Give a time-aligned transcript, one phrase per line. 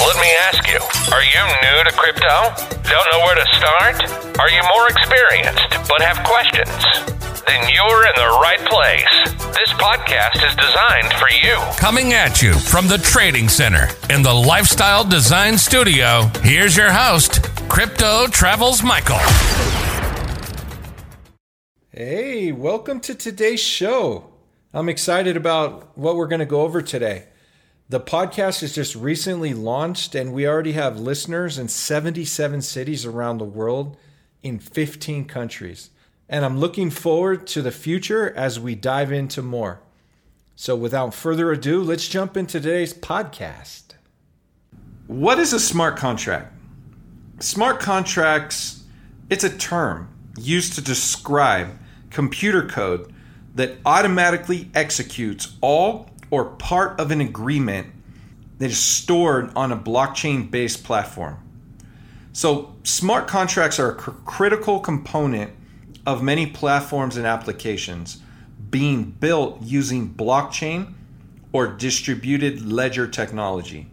[0.00, 0.78] Let me ask you,
[1.12, 2.54] are you new to crypto?
[2.88, 4.38] Don't know where to start?
[4.40, 6.68] Are you more experienced but have questions?
[7.46, 9.04] Then you're in the right place.
[9.54, 11.56] This podcast is designed for you.
[11.78, 17.42] Coming at you from the Trading Center in the Lifestyle Design Studio, here's your host,
[17.68, 19.20] Crypto Travels Michael.
[21.90, 24.32] Hey, welcome to today's show.
[24.72, 27.26] I'm excited about what we're going to go over today.
[27.92, 33.36] The podcast is just recently launched, and we already have listeners in 77 cities around
[33.36, 33.98] the world
[34.42, 35.90] in 15 countries.
[36.26, 39.82] And I'm looking forward to the future as we dive into more.
[40.56, 43.92] So, without further ado, let's jump into today's podcast.
[45.06, 46.50] What is a smart contract?
[47.40, 48.84] Smart contracts,
[49.28, 53.12] it's a term used to describe computer code
[53.54, 57.86] that automatically executes all or part of an agreement
[58.56, 61.36] that is stored on a blockchain based platform.
[62.32, 65.52] So, smart contracts are a cr- critical component
[66.06, 68.22] of many platforms and applications
[68.70, 70.94] being built using blockchain
[71.52, 73.86] or distributed ledger technology.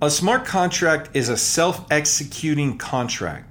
[0.00, 3.48] A smart contract is a self executing contract.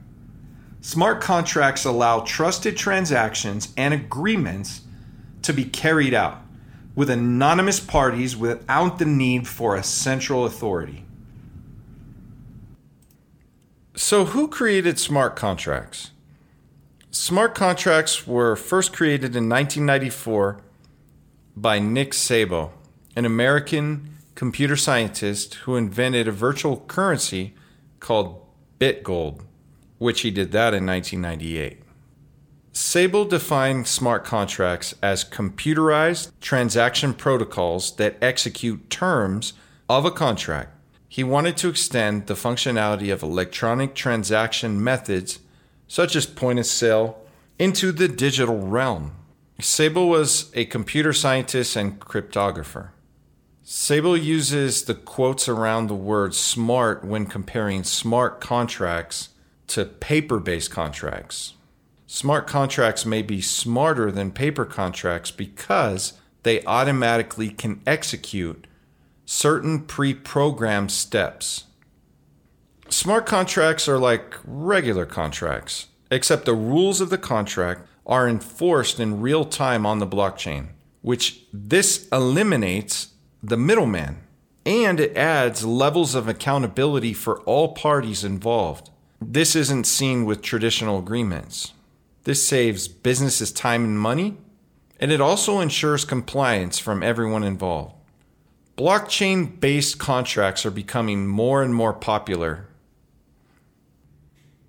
[0.79, 4.81] Smart contracts allow trusted transactions and agreements
[5.51, 6.41] to be carried out
[6.95, 11.05] with anonymous parties without the need for a central authority.
[13.95, 16.11] So, who created smart contracts?
[17.11, 20.61] Smart contracts were first created in 1994
[21.55, 22.71] by Nick Szabo,
[23.15, 27.53] an American computer scientist who invented a virtual currency
[27.99, 28.45] called
[28.79, 29.41] BitGold,
[29.97, 31.81] which he did that in 1998.
[32.73, 39.53] Szabo defined smart contracts as computerized transaction protocols that execute terms
[39.89, 40.69] of a contract.
[41.09, 45.39] He wanted to extend the functionality of electronic transaction methods,
[45.89, 47.19] such as point of sale,
[47.59, 49.15] into the digital realm.
[49.59, 52.91] Szabo was a computer scientist and cryptographer.
[53.65, 59.29] Szabo uses the quotes around the word smart when comparing smart contracts
[59.67, 61.53] to paper based contracts.
[62.13, 68.67] Smart contracts may be smarter than paper contracts because they automatically can execute
[69.25, 71.67] certain pre programmed steps.
[72.89, 79.21] Smart contracts are like regular contracts, except the rules of the contract are enforced in
[79.21, 80.67] real time on the blockchain,
[81.01, 84.17] which this eliminates the middleman,
[84.65, 88.89] and it adds levels of accountability for all parties involved.
[89.21, 91.71] This isn't seen with traditional agreements.
[92.23, 94.37] This saves businesses time and money,
[94.99, 97.95] and it also ensures compliance from everyone involved.
[98.77, 102.67] Blockchain based contracts are becoming more and more popular.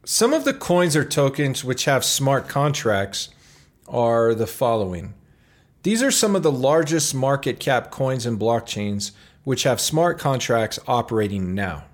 [0.05, 3.29] Some of the coins or tokens which have smart contracts
[3.87, 5.15] are the following
[5.83, 9.11] these are some of the largest market cap coins and blockchains
[9.43, 11.85] which have smart contracts operating now.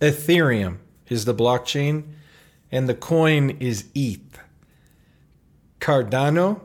[0.00, 0.78] Ethereum
[1.08, 2.04] is the blockchain,
[2.70, 4.38] and the coin is ETH.
[5.80, 6.60] Cardano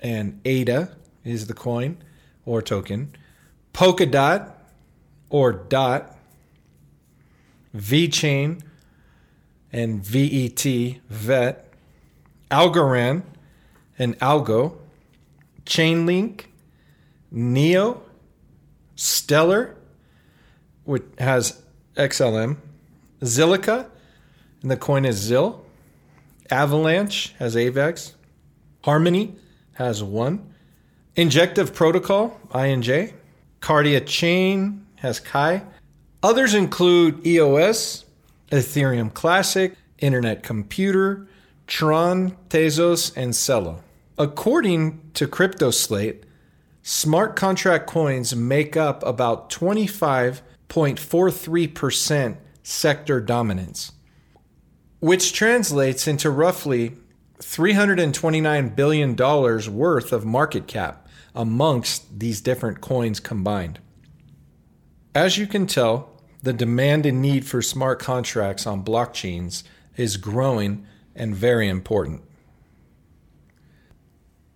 [0.00, 1.98] and ADA is the coin
[2.44, 3.14] or token.
[3.72, 4.50] Polkadot
[5.30, 6.16] or DOT.
[7.76, 8.62] VeChain
[9.72, 11.72] and VET, VET.
[12.50, 13.22] Algorand
[13.98, 14.76] and Algo.
[15.66, 16.44] Chainlink,
[17.30, 18.02] Neo,
[18.96, 19.76] Stellar,
[20.84, 21.62] which has
[21.94, 22.56] XLM,
[23.20, 23.86] Zilliqa,
[24.62, 25.64] and the coin is ZIL.
[26.50, 28.12] Avalanche has AVAX.
[28.82, 29.36] Harmony
[29.74, 30.54] has one.
[31.16, 33.12] Injective Protocol, INJ.
[33.60, 35.62] KardiaChain has Kai.
[36.22, 38.06] Others include EOS,
[38.50, 41.28] Ethereum Classic, Internet Computer,
[41.66, 43.82] Tron, Tezos, and Celo.
[44.16, 46.22] According to CryptoSlate,
[46.82, 53.92] smart contract coins make up about 25.43% sector dominance,
[55.00, 56.96] which translates into roughly
[57.40, 63.78] $329 billion worth of market cap amongst these different coins combined.
[65.14, 66.10] As you can tell,
[66.42, 69.62] the demand and need for smart contracts on blockchains
[69.96, 72.22] is growing and very important.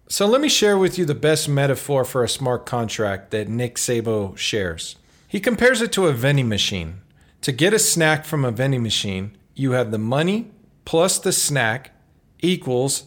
[0.08, 3.76] So, let me share with you the best metaphor for a smart contract that Nick
[3.76, 4.96] Szabo shares.
[5.26, 7.00] He compares it to a vending machine.
[7.40, 10.50] To get a snack from a vending machine, you have the money
[10.84, 11.92] plus the snack
[12.40, 13.04] equals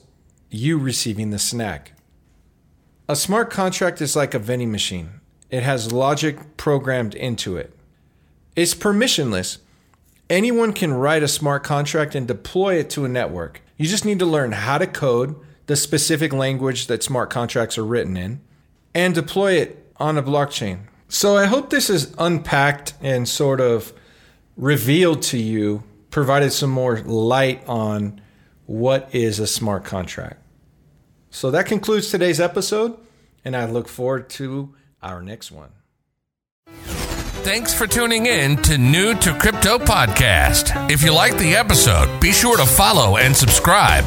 [0.50, 1.94] you receiving the snack.
[3.08, 7.78] A smart contract is like a vending machine, it has logic programmed into it.
[8.56, 9.60] It's permissionless.
[10.30, 13.62] Anyone can write a smart contract and deploy it to a network.
[13.78, 15.36] You just need to learn how to code
[15.68, 18.42] the specific language that smart contracts are written in
[18.94, 20.80] and deploy it on a blockchain.
[21.08, 23.94] So I hope this is unpacked and sort of
[24.58, 25.84] revealed to you,
[26.16, 28.22] provided some more light on
[28.68, 30.42] what is a smart contract.
[31.30, 32.98] So that concludes today's episode,
[33.44, 34.74] and I look forward to
[35.04, 35.72] our next one.
[37.44, 40.90] Thanks for tuning in to New to Crypto Podcast.
[40.90, 44.06] If you like the episode, be sure to follow and subscribe.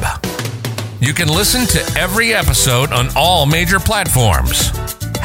[0.99, 4.88] You can listen to every episode on all major platforms.